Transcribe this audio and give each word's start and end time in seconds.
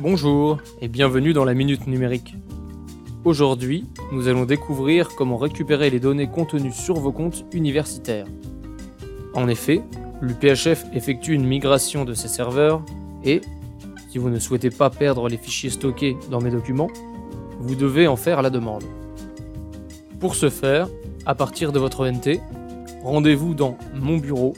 Bonjour 0.00 0.58
et 0.80 0.86
bienvenue 0.86 1.32
dans 1.32 1.44
la 1.44 1.54
Minute 1.54 1.88
Numérique. 1.88 2.36
Aujourd'hui, 3.24 3.84
nous 4.12 4.28
allons 4.28 4.44
découvrir 4.44 5.08
comment 5.16 5.36
récupérer 5.36 5.90
les 5.90 5.98
données 5.98 6.30
contenues 6.30 6.70
sur 6.70 6.94
vos 6.94 7.10
comptes 7.10 7.44
universitaires. 7.52 8.28
En 9.34 9.48
effet, 9.48 9.82
l'UPHF 10.20 10.84
effectue 10.92 11.32
une 11.32 11.44
migration 11.44 12.04
de 12.04 12.14
ses 12.14 12.28
serveurs 12.28 12.84
et, 13.24 13.40
si 14.08 14.18
vous 14.18 14.30
ne 14.30 14.38
souhaitez 14.38 14.70
pas 14.70 14.88
perdre 14.88 15.28
les 15.28 15.36
fichiers 15.36 15.70
stockés 15.70 16.16
dans 16.30 16.40
mes 16.40 16.52
documents, 16.52 16.90
vous 17.58 17.74
devez 17.74 18.06
en 18.06 18.14
faire 18.14 18.40
la 18.40 18.50
demande. 18.50 18.84
Pour 20.20 20.36
ce 20.36 20.48
faire, 20.48 20.86
à 21.26 21.34
partir 21.34 21.72
de 21.72 21.80
votre 21.80 22.08
NT, 22.08 22.40
rendez-vous 23.02 23.52
dans 23.52 23.76
Mon 23.96 24.18
bureau 24.18 24.54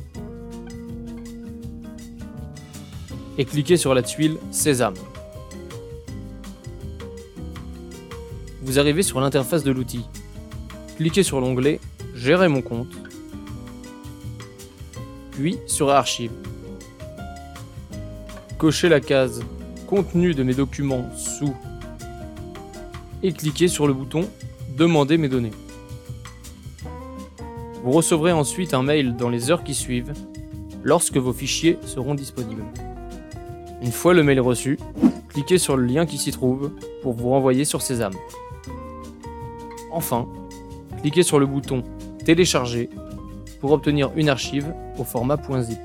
et 3.38 3.46
cliquez 3.46 3.78
sur 3.78 3.94
la 3.94 4.02
tuile 4.02 4.36
Sésame. 4.50 4.96
Vous 8.62 8.78
arrivez 8.78 9.02
sur 9.02 9.20
l'interface 9.20 9.64
de 9.64 9.70
l'outil. 9.70 10.04
Cliquez 10.96 11.22
sur 11.22 11.40
l'onglet 11.40 11.80
Gérer 12.14 12.48
mon 12.48 12.60
compte, 12.60 12.92
puis 15.30 15.58
sur 15.66 15.88
Archives. 15.88 16.32
Cochez 18.58 18.90
la 18.90 19.00
case 19.00 19.42
Contenu 19.86 20.34
de 20.34 20.42
mes 20.42 20.52
documents 20.52 21.08
sous 21.16 21.54
et 23.22 23.32
cliquez 23.32 23.68
sur 23.68 23.86
le 23.86 23.94
bouton 23.94 24.28
Demander 24.76 25.16
mes 25.16 25.28
données. 25.28 25.52
Vous 27.82 27.92
recevrez 27.92 28.32
ensuite 28.32 28.74
un 28.74 28.82
mail 28.82 29.16
dans 29.16 29.30
les 29.30 29.50
heures 29.50 29.64
qui 29.64 29.74
suivent 29.74 30.12
lorsque 30.82 31.16
vos 31.16 31.32
fichiers 31.32 31.78
seront 31.86 32.14
disponibles. 32.14 32.64
Une 33.82 33.92
fois 33.92 34.12
le 34.12 34.22
mail 34.22 34.40
reçu, 34.40 34.78
cliquez 35.30 35.56
sur 35.56 35.76
le 35.78 35.86
lien 35.86 36.04
qui 36.04 36.18
s'y 36.18 36.30
trouve 36.30 36.72
pour 37.02 37.14
vous 37.14 37.30
renvoyer 37.30 37.64
sur 37.64 37.80
Sésame. 37.80 38.12
Enfin, 39.90 40.26
cliquez 41.02 41.22
sur 41.22 41.38
le 41.38 41.46
bouton 41.46 41.82
Télécharger 42.24 42.90
pour 43.60 43.72
obtenir 43.72 44.10
une 44.16 44.28
archive 44.28 44.72
au 44.98 45.04
format 45.04 45.36
.zip. 45.62 45.78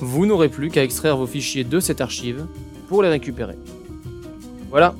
Vous 0.00 0.26
n'aurez 0.26 0.48
plus 0.48 0.70
qu'à 0.70 0.84
extraire 0.84 1.16
vos 1.16 1.26
fichiers 1.26 1.64
de 1.64 1.80
cette 1.80 2.00
archive 2.00 2.46
pour 2.88 3.02
les 3.02 3.08
récupérer. 3.08 3.56
Voilà, 4.70 4.94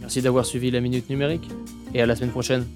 merci 0.00 0.20
d'avoir 0.22 0.44
suivi 0.44 0.70
la 0.70 0.80
Minute 0.80 1.08
Numérique 1.08 1.48
et 1.94 2.02
à 2.02 2.06
la 2.06 2.16
semaine 2.16 2.30
prochaine. 2.30 2.66